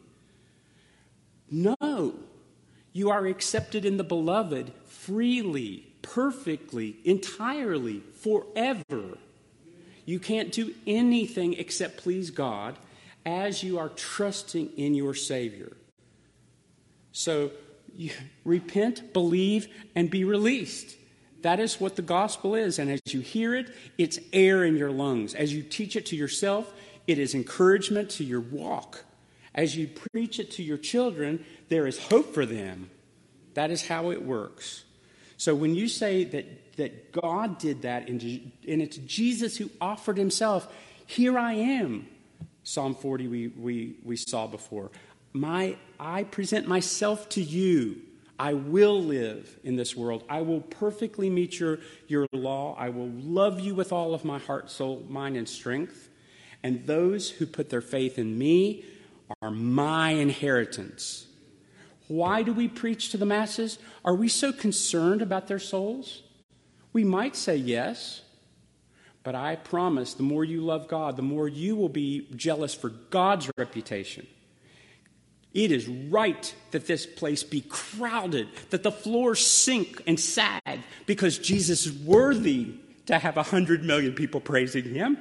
[1.49, 2.15] No,
[2.91, 9.17] you are accepted in the beloved freely, perfectly, entirely, forever.
[10.05, 12.77] You can't do anything except please God
[13.25, 15.73] as you are trusting in your Savior.
[17.11, 17.51] So
[17.95, 18.11] you,
[18.43, 20.95] repent, believe, and be released.
[21.41, 22.79] That is what the gospel is.
[22.79, 25.33] And as you hear it, it's air in your lungs.
[25.33, 26.73] As you teach it to yourself,
[27.07, 29.03] it is encouragement to your walk.
[29.53, 32.89] As you preach it to your children, there is hope for them.
[33.53, 34.85] That is how it works.
[35.41, 38.21] So when you say that, that God did that, and
[38.63, 40.71] it's Jesus who offered himself,
[41.07, 42.05] here I am.
[42.61, 44.91] Psalm 40 we, we, we saw before.
[45.33, 48.03] My, I present myself to you.
[48.37, 50.23] I will live in this world.
[50.29, 52.75] I will perfectly meet your, your law.
[52.77, 56.07] I will love you with all of my heart, soul, mind, and strength.
[56.61, 58.85] And those who put their faith in me
[59.41, 61.25] are my inheritance.
[62.11, 63.79] Why do we preach to the masses?
[64.03, 66.23] Are we so concerned about their souls?
[66.91, 68.21] We might say yes,
[69.23, 72.89] but I promise the more you love God, the more you will be jealous for
[72.89, 74.27] God's reputation.
[75.53, 81.37] It is right that this place be crowded, that the floors sink and sag, because
[81.37, 82.73] Jesus is worthy
[83.05, 85.17] to have a hundred million people praising him.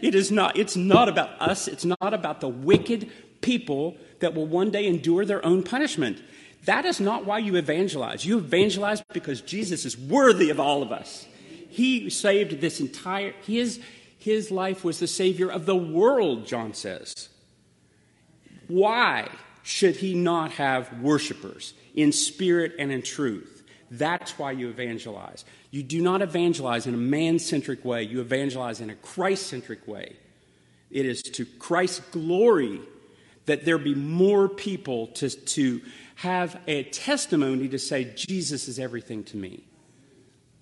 [0.00, 4.46] It is not, it's not about us, it's not about the wicked people that will
[4.46, 6.22] one day endure their own punishment.
[6.64, 8.26] That is not why you evangelize.
[8.26, 11.26] You evangelize because Jesus is worthy of all of us.
[11.68, 13.80] He saved this entire, his,
[14.18, 17.28] his life was the Savior of the world, John says.
[18.66, 19.28] Why?
[19.68, 23.62] should he not have worshipers in spirit and in truth?
[23.90, 25.44] That's why you evangelize.
[25.70, 29.86] You do not evangelize in a man centric way, you evangelize in a Christ centric
[29.86, 30.16] way.
[30.90, 32.80] It is to Christ's glory
[33.48, 35.80] that there be more people to, to
[36.16, 39.64] have a testimony to say, Jesus is everything to me.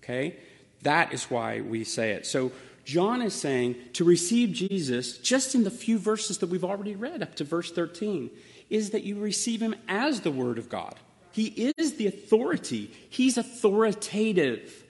[0.03, 0.37] Okay?
[0.83, 2.27] That is why we say it.
[2.27, 2.53] So,
[2.85, 7.21] John is saying to receive Jesus, just in the few verses that we've already read,
[7.21, 8.31] up to verse 13,
[8.71, 10.95] is that you receive him as the Word of God.
[11.33, 14.85] He is the authority, he's authoritative.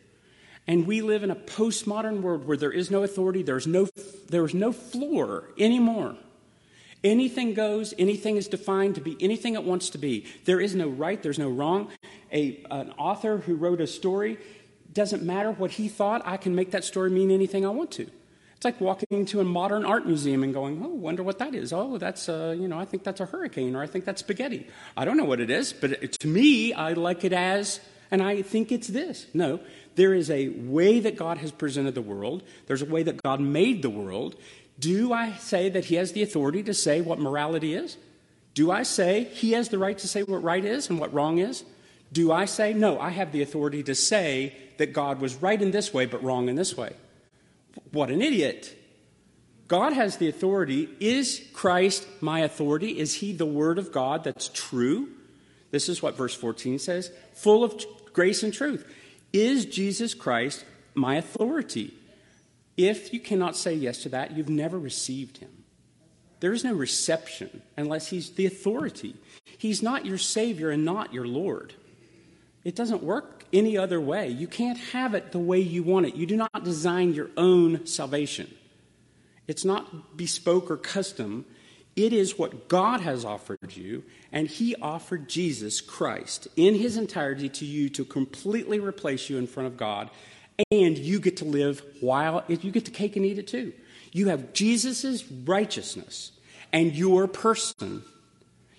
[0.68, 3.88] And we live in a postmodern world where there is no authority, there's no,
[4.28, 6.16] there is no floor anymore.
[7.04, 10.26] Anything goes, anything is defined to be anything it wants to be.
[10.44, 11.90] There is no right, there's no wrong.
[12.32, 14.38] A, an author who wrote a story,
[14.92, 18.08] doesn't matter what he thought, I can make that story mean anything I want to.
[18.56, 21.74] It's like walking into a modern art museum and going, oh, wonder what that is.
[21.74, 24.66] Oh, that's, uh, you know, I think that's a hurricane or I think that's spaghetti.
[24.96, 27.80] I don't know what it is, but to me, I like it as,
[28.10, 29.26] and I think it's this.
[29.34, 29.60] No,
[29.96, 33.40] there is a way that God has presented the world, there's a way that God
[33.40, 34.36] made the world.
[34.78, 37.96] Do I say that He has the authority to say what morality is?
[38.54, 41.38] Do I say He has the right to say what right is and what wrong
[41.38, 41.64] is?
[42.12, 45.70] Do I say, no, I have the authority to say that God was right in
[45.70, 46.94] this way but wrong in this way?
[47.92, 48.74] What an idiot.
[49.68, 50.88] God has the authority.
[51.00, 52.98] Is Christ my authority?
[52.98, 55.08] Is he the Word of God that's true?
[55.72, 58.86] This is what verse 14 says full of grace and truth.
[59.32, 61.92] Is Jesus Christ my authority?
[62.76, 65.64] If you cannot say yes to that, you've never received him.
[66.40, 69.16] There is no reception unless he's the authority.
[69.56, 71.74] He's not your Savior and not your Lord.
[72.64, 74.28] It doesn't work any other way.
[74.28, 76.16] You can't have it the way you want it.
[76.16, 78.52] You do not design your own salvation.
[79.46, 81.46] It's not bespoke or custom.
[81.94, 87.48] It is what God has offered you, and He offered Jesus Christ in His entirety
[87.50, 90.10] to you to completely replace you in front of God,
[90.70, 93.72] and you get to live while you get to cake and eat it too.
[94.12, 96.32] You have Jesus' righteousness
[96.72, 98.02] and your person.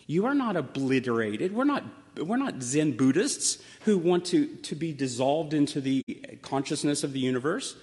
[0.07, 1.53] You are not obliterated.
[1.53, 1.83] We're not,
[2.17, 6.03] we're not Zen Buddhists who want to, to be dissolved into the
[6.41, 7.75] consciousness of the universe.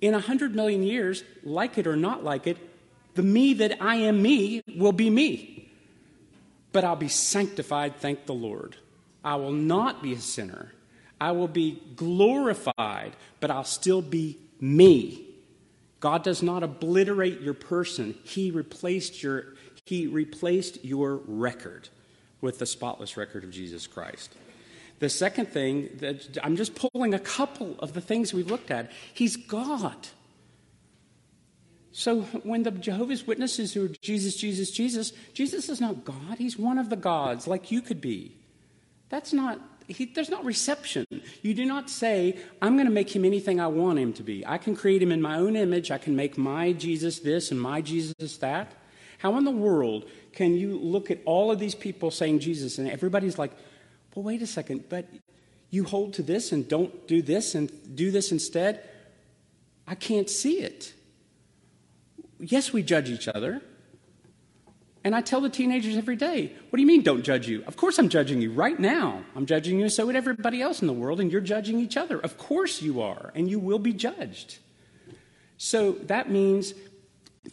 [0.00, 2.56] In a hundred million years, like it or not like it,
[3.14, 5.70] the me that I am me will be me.
[6.72, 8.76] But I'll be sanctified, thank the Lord.
[9.24, 10.72] I will not be a sinner.
[11.20, 15.24] I will be glorified, but I'll still be me.
[16.00, 18.14] God does not obliterate your person.
[18.24, 19.54] He replaced your,
[19.84, 21.88] he replaced your record
[22.40, 24.34] with the spotless record of Jesus Christ.
[25.00, 28.90] The second thing that I'm just pulling a couple of the things we've looked at.
[29.14, 30.08] He's God.
[31.92, 36.38] So when the Jehovah's Witnesses who are Jesus, Jesus, Jesus, Jesus is not God.
[36.38, 38.36] He's one of the gods, like you could be.
[39.08, 41.04] That's not, he, there's not reception.
[41.42, 44.46] You do not say, I'm going to make him anything I want him to be.
[44.46, 45.90] I can create him in my own image.
[45.90, 48.72] I can make my Jesus this and my Jesus that.
[49.18, 52.88] How in the world can you look at all of these people saying Jesus and
[52.88, 53.52] everybody's like,
[54.14, 55.08] well, wait a second, but
[55.70, 58.88] you hold to this and don't do this and do this instead?
[59.86, 60.92] I can't see it
[62.38, 63.62] yes, we judge each other.
[65.08, 67.64] And I tell the teenagers every day, what do you mean, don't judge you?
[67.66, 69.24] Of course, I'm judging you right now.
[69.34, 72.18] I'm judging you, so would everybody else in the world, and you're judging each other.
[72.18, 74.58] Of course, you are, and you will be judged.
[75.56, 76.74] So that means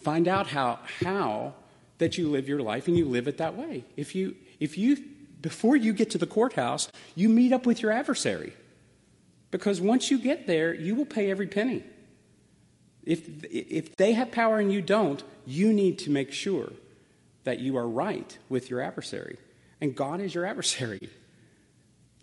[0.01, 1.53] find out how, how
[1.99, 3.85] that you live your life, and you live it that way.
[3.95, 4.97] If you, if you,
[5.39, 8.51] before you get to the courthouse, you meet up with your adversary.
[9.51, 11.85] Because once you get there, you will pay every penny.
[13.05, 16.73] If, if they have power and you don't, you need to make sure
[17.45, 19.37] that you are right with your adversary.
[19.79, 21.09] And God is your adversary.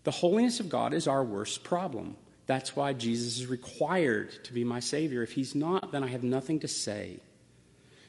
[0.04, 2.16] The holiness of God is our worst problem.
[2.46, 5.22] That's why Jesus is required to be my Savior.
[5.22, 7.20] If He's not, then I have nothing to say.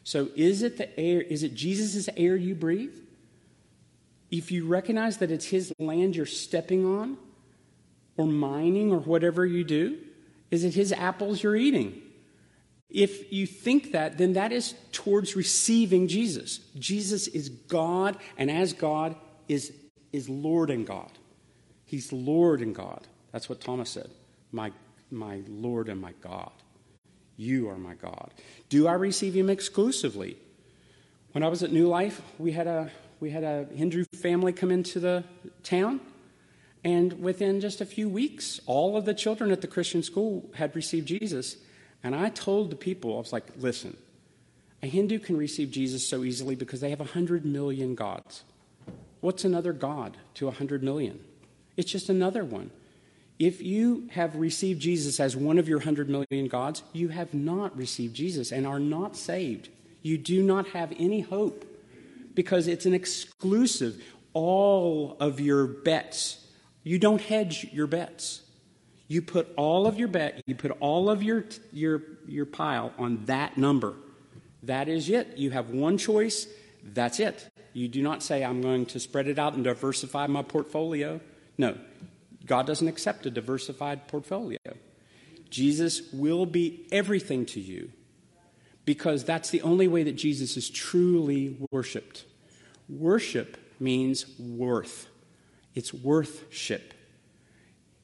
[0.03, 2.95] So is it the air, is it Jesus' air you breathe?
[4.31, 7.17] If you recognize that it's His land you're stepping on,
[8.17, 9.97] or mining, or whatever you do,
[10.51, 12.01] is it His apples you're eating?
[12.93, 16.59] If you think that, then that is towards receiving Jesus.
[16.77, 19.15] Jesus is God, and as God,
[19.49, 19.73] is,
[20.13, 21.11] is Lord and God.
[21.85, 23.07] He's Lord and God.
[23.31, 24.11] That's what Thomas said.
[24.51, 24.71] My,
[25.09, 26.51] my Lord and my God.
[27.35, 28.31] You are my God.
[28.69, 30.37] Do I receive him exclusively?
[31.31, 34.69] When I was at New Life, we had a, we had a Hindu family come
[34.69, 35.23] into the
[35.63, 35.99] town.
[36.83, 40.75] And within just a few weeks, all of the children at the Christian school had
[40.75, 41.57] received Jesus.
[42.03, 43.95] And I told the people, I was like, listen,
[44.81, 48.43] a Hindu can receive Jesus so easily because they have 100 million gods.
[49.21, 51.23] What's another God to 100 million?
[51.77, 52.71] It's just another one.
[53.39, 57.75] If you have received Jesus as one of your 100 million gods, you have not
[57.75, 59.69] received Jesus and are not saved.
[60.01, 61.65] You do not have any hope
[62.35, 64.03] because it's an exclusive.
[64.33, 66.45] All of your bets,
[66.83, 68.42] you don't hedge your bets.
[69.13, 73.23] You put all of your bet, you put all of your, your, your pile on
[73.25, 73.93] that number.
[74.63, 75.37] That is it.
[75.37, 76.47] You have one choice,
[76.83, 77.47] that's it.
[77.73, 81.21] You do not say, I'm going to spread it out and diversify my portfolio.
[81.59, 81.77] No,
[82.47, 84.57] God doesn't accept a diversified portfolio.
[85.51, 87.91] Jesus will be everything to you
[88.83, 92.25] because that's the only way that Jesus is truly worshiped.
[92.89, 95.07] Worship means worth,
[95.75, 96.95] it's worthship.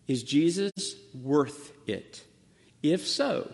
[0.09, 2.25] Is Jesus worth it?
[2.81, 3.53] If so,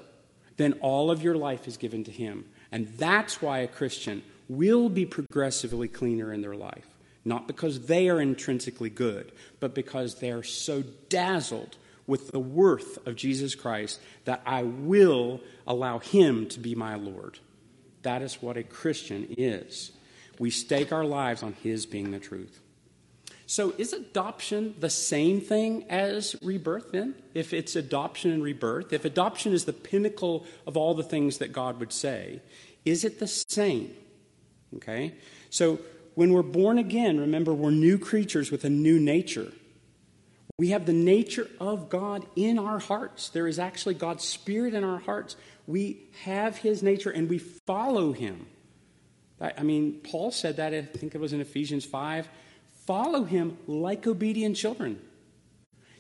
[0.56, 2.46] then all of your life is given to Him.
[2.72, 6.88] And that's why a Christian will be progressively cleaner in their life.
[7.26, 11.76] Not because they are intrinsically good, but because they are so dazzled
[12.08, 17.40] with the worth of Jesus Christ that I will allow Him to be my Lord.
[18.04, 19.92] That is what a Christian is.
[20.40, 22.62] We stake our lives on His being the truth.
[23.48, 27.16] So, is adoption the same thing as rebirth then?
[27.36, 31.54] If it's adoption and rebirth, if adoption is the pinnacle of all the things that
[31.54, 32.42] God would say,
[32.86, 33.94] is it the same?
[34.76, 35.14] Okay?
[35.52, 35.80] So,
[36.16, 39.52] when we're born again, remember, we're new creatures with a new nature.
[40.58, 43.30] We have the nature of God in our hearts.
[43.30, 45.36] There is actually God's Spirit in our hearts.
[45.68, 48.48] We have His nature and we follow Him.
[49.40, 52.30] I mean, Paul said that, I think it was in Ephesians 5
[52.86, 55.00] Follow him like obedient children.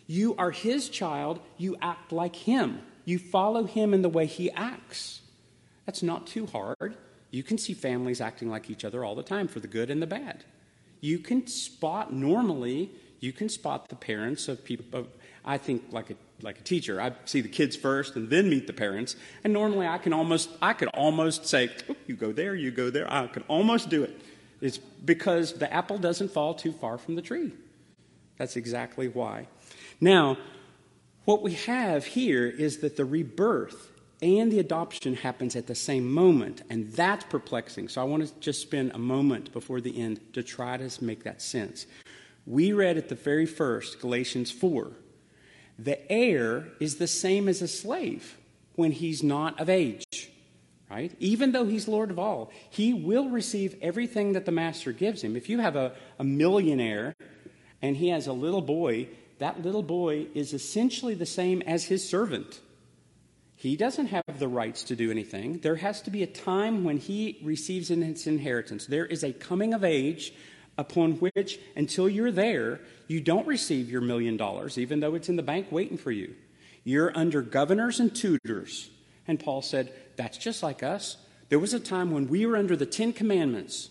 [0.07, 2.81] You are his child, you act like him.
[3.05, 5.21] You follow him in the way he acts.
[5.85, 6.95] That's not too hard.
[7.31, 10.01] You can see families acting like each other all the time for the good and
[10.01, 10.43] the bad.
[11.01, 14.85] You can spot normally, you can spot the parents of people.
[14.99, 15.07] Of,
[15.43, 18.67] I think like a like a teacher, I see the kids first and then meet
[18.67, 19.15] the parents.
[19.43, 22.89] And normally, I can almost I could almost say, oh, "You go there, you go
[22.89, 24.19] there." I could almost do it.
[24.61, 27.51] It's because the apple doesn't fall too far from the tree.
[28.37, 29.47] That's exactly why.
[30.01, 30.37] Now,
[31.25, 33.91] what we have here is that the rebirth
[34.21, 37.89] and the adoption happens at the same moment, and that's perplexing.
[37.89, 41.23] So I want to just spend a moment before the end to try to make
[41.23, 41.85] that sense.
[42.45, 44.91] We read at the very first, Galatians 4,
[45.77, 48.37] the heir is the same as a slave
[48.75, 50.04] when he's not of age,
[50.89, 51.15] right?
[51.19, 55.35] Even though he's Lord of all, he will receive everything that the master gives him.
[55.35, 57.15] If you have a, a millionaire
[57.81, 59.07] and he has a little boy,
[59.39, 62.61] that little boy is essentially the same as his servant.
[63.55, 65.59] He doesn't have the rights to do anything.
[65.59, 68.85] There has to be a time when he receives his inheritance.
[68.85, 70.33] There is a coming of age
[70.77, 75.35] upon which, until you're there, you don't receive your million dollars, even though it's in
[75.35, 76.35] the bank waiting for you.
[76.83, 78.89] You're under governors and tutors.
[79.27, 81.17] And Paul said, That's just like us.
[81.49, 83.89] There was a time when we were under the Ten Commandments,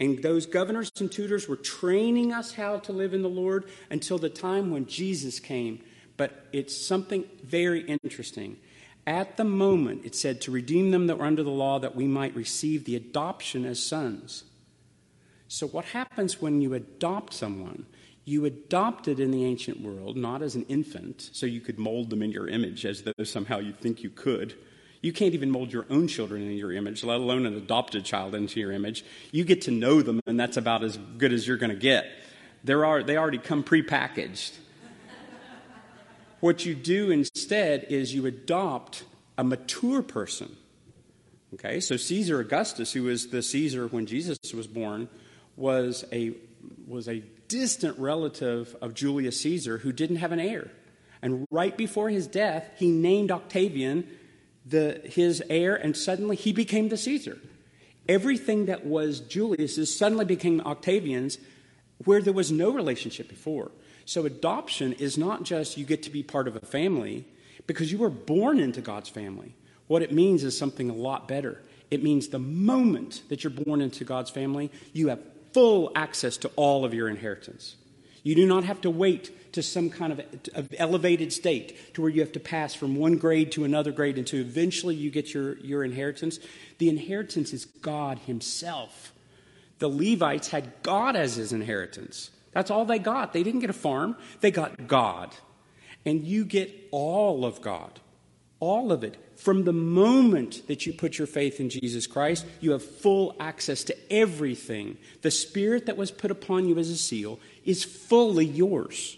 [0.00, 4.18] and those governors and tutors were training us how to live in the Lord until
[4.18, 5.80] the time when Jesus came.
[6.16, 8.56] But it's something very interesting.
[9.06, 12.06] At the moment, it said to redeem them that were under the law that we
[12.06, 14.44] might receive the adoption as sons.
[15.48, 17.86] So, what happens when you adopt someone?
[18.28, 22.22] You adopted in the ancient world, not as an infant, so you could mold them
[22.22, 24.54] in your image as though somehow you think you could.
[25.00, 28.34] You can't even mold your own children in your image, let alone an adopted child
[28.34, 29.02] into your image.
[29.32, 32.04] You get to know them, and that's about as good as you're going to get.
[32.64, 34.52] There are, they already come prepackaged.
[36.40, 39.04] what you do instead is you adopt
[39.38, 40.54] a mature person.
[41.54, 45.08] Okay, so Caesar Augustus, who was the Caesar when Jesus was born,
[45.56, 46.34] was a,
[46.86, 50.70] was a distant relative of Julius Caesar who didn't have an heir.
[51.20, 54.06] And right before his death, he named Octavian
[54.64, 57.38] the, his heir, and suddenly he became the Caesar.
[58.08, 61.38] Everything that was Julius's suddenly became Octavian's,
[62.04, 63.70] where there was no relationship before.
[64.04, 67.26] So adoption is not just you get to be part of a family,
[67.66, 69.54] because you were born into God's family.
[69.86, 71.62] What it means is something a lot better.
[71.90, 75.20] It means the moment that you're born into God's family, you have
[75.52, 77.76] full access to all of your inheritance.
[78.22, 80.20] You do not have to wait to some kind of,
[80.54, 84.18] of, elevated state to where you have to pass from one grade to another grade
[84.18, 86.38] until eventually you get your, your inheritance.
[86.76, 89.12] The inheritance is God Himself.
[89.78, 92.30] The Levites had God as his inheritance.
[92.52, 93.32] That's all they got.
[93.32, 95.34] They didn't get a farm, they got God.
[96.04, 98.00] And you get all of God,
[98.60, 102.72] all of it, from the moment that you put your faith in Jesus Christ, you
[102.72, 104.98] have full access to everything.
[105.22, 109.16] The Spirit that was put upon you as a seal is fully yours.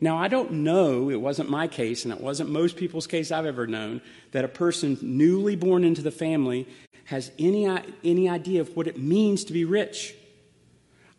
[0.00, 3.44] Now, I don't know, it wasn't my case, and it wasn't most people's case I've
[3.44, 6.68] ever known, that a person newly born into the family
[7.06, 7.66] has any,
[8.04, 10.14] any idea of what it means to be rich.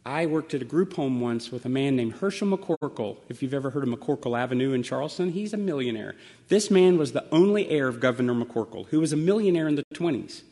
[0.05, 3.17] I worked at a group home once with a man named Herschel MacCorkle.
[3.27, 6.15] If you've ever heard of MacCorkle Avenue in Charleston, he's a millionaire.
[6.47, 9.83] This man was the only heir of Governor MacCorkle, who was a millionaire in the
[9.95, 10.43] 20s.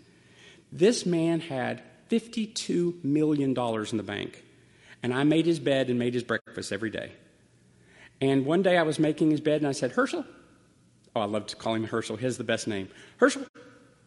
[0.72, 4.44] This man had $52 million in the bank.
[5.04, 7.12] And I made his bed and made his breakfast every day.
[8.20, 10.26] And one day I was making his bed and I said, Herschel,
[11.16, 12.16] oh, I love to call him Herschel.
[12.16, 12.88] He has the best name.
[13.18, 13.44] Herschel,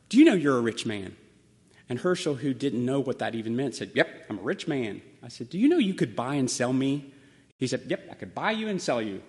[0.09, 1.15] do you know you're a rich man?
[1.89, 5.03] And Herschel, who didn't know what that even meant, said, Yep, I'm a rich man.
[5.23, 7.13] I said, Do you know you could buy and sell me?
[7.59, 9.23] He said, Yep, I could buy you and sell you.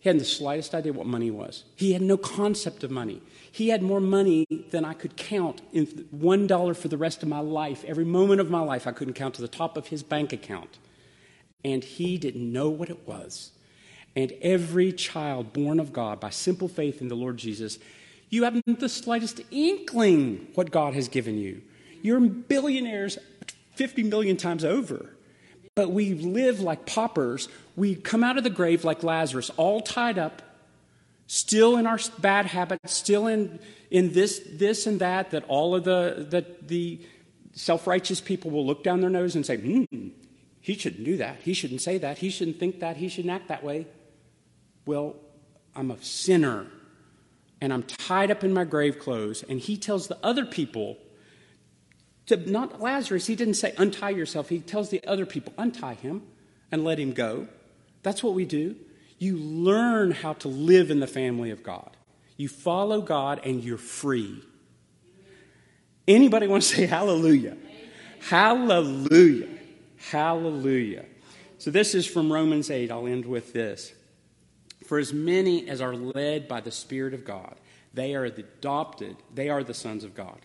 [0.00, 1.64] He hadn't the slightest idea what money was.
[1.76, 3.20] He had no concept of money.
[3.52, 7.28] He had more money than I could count in one dollar for the rest of
[7.28, 7.84] my life.
[7.84, 10.78] Every moment of my life, I couldn't count to the top of his bank account.
[11.62, 13.52] And he didn't know what it was.
[14.16, 17.78] And every child born of God by simple faith in the Lord Jesus
[18.30, 21.62] you haven't the slightest inkling what God has given you.
[22.00, 23.18] You're billionaires
[23.74, 25.10] 50 million times over.
[25.74, 27.48] But we live like paupers.
[27.76, 30.42] We come out of the grave like Lazarus, all tied up,
[31.26, 33.58] still in our bad habits, still in,
[33.90, 37.00] in this, this and that, that all of the, the, the
[37.52, 40.08] self righteous people will look down their nose and say, hmm,
[40.60, 41.40] he shouldn't do that.
[41.42, 42.18] He shouldn't say that.
[42.18, 42.96] He shouldn't think that.
[42.96, 43.86] He shouldn't act that way.
[44.86, 45.16] Well,
[45.74, 46.66] I'm a sinner
[47.60, 49.44] and I'm tied up in my grave clothes.
[49.48, 50.96] And he tells the other people
[52.26, 54.48] to not Lazarus, he didn't say untie yourself.
[54.48, 56.22] He tells the other people, untie him
[56.70, 57.48] and let him go.
[58.04, 58.76] That's what we do.
[59.18, 61.96] You learn how to live in the family of God.
[62.36, 64.42] You follow God and you're free.
[66.06, 67.56] Anybody want to say hallelujah?
[68.20, 69.48] Hallelujah.
[70.10, 71.04] Hallelujah.
[71.58, 72.90] So this is from Romans 8.
[72.90, 73.92] I'll end with this.
[74.90, 77.54] For as many as are led by the Spirit of God,
[77.94, 80.40] they are adopted, they are the sons of God.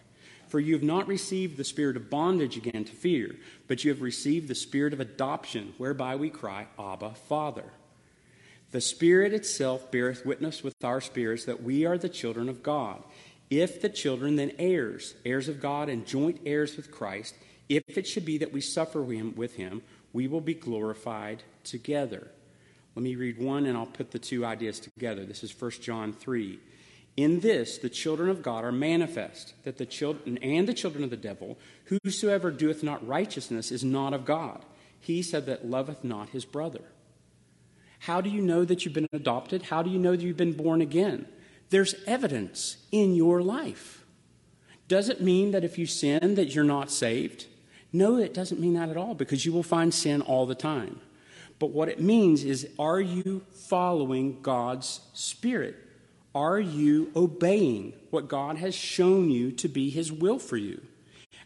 [0.50, 3.38] For you have not received the spirit of bondage again to fear,
[3.68, 7.64] but you have received the spirit of adoption, whereby we cry, Abba, Father.
[8.70, 13.02] The Spirit itself beareth witness with our spirits that we are the children of God.
[13.50, 17.34] If the children, then heirs, heirs of God and joint heirs with Christ,
[17.68, 19.82] if it should be that we suffer with him,
[20.14, 22.30] we will be glorified together.
[22.96, 25.26] Let me read one and I'll put the two ideas together.
[25.26, 26.60] This is 1 John 3.
[27.18, 31.10] In this, the children of God are manifest, that the children and the children of
[31.10, 34.66] the devil, whosoever doeth not righteousness is not of God.
[35.00, 36.82] He said that loveth not his brother.
[38.00, 39.64] How do you know that you've been adopted?
[39.64, 41.28] How do you know that you've been born again?
[41.70, 44.06] There's evidence in your life.
[44.88, 47.48] Does it mean that if you sin that you're not saved?
[47.92, 51.00] No, it doesn't mean that at all because you will find sin all the time.
[51.60, 55.76] But what it means is are you following God's spirit?
[56.34, 60.82] Are you obeying what God has shown you to be his will for you?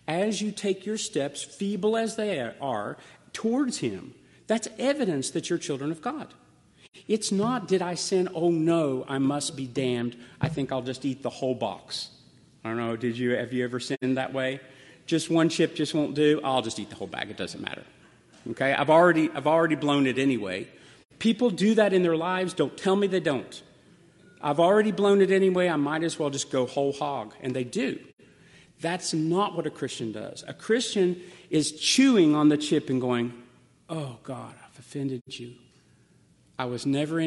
[0.07, 2.97] As you take your steps, feeble as they are,
[3.31, 4.15] towards him,
[4.47, 6.33] that's evidence that you're children of God.
[7.07, 8.29] It's not, did I sin?
[8.33, 10.17] Oh no, I must be damned.
[10.41, 12.09] I think I'll just eat the whole box.
[12.63, 14.59] I don't know, did you, have you ever sinned that way?
[15.05, 16.41] Just one chip just won't do.
[16.43, 17.29] I'll just eat the whole bag.
[17.29, 17.83] It doesn't matter.
[18.51, 18.73] Okay?
[18.73, 20.67] I've already, I've already blown it anyway.
[21.19, 22.53] People do that in their lives.
[22.53, 23.61] Don't tell me they don't.
[24.41, 25.67] I've already blown it anyway.
[25.67, 27.33] I might as well just go whole hog.
[27.41, 27.99] And they do.
[28.81, 30.43] That's not what a Christian does.
[30.47, 33.33] A Christian is chewing on the chip and going,
[33.89, 35.55] Oh God, I've offended you.
[36.57, 37.17] I was never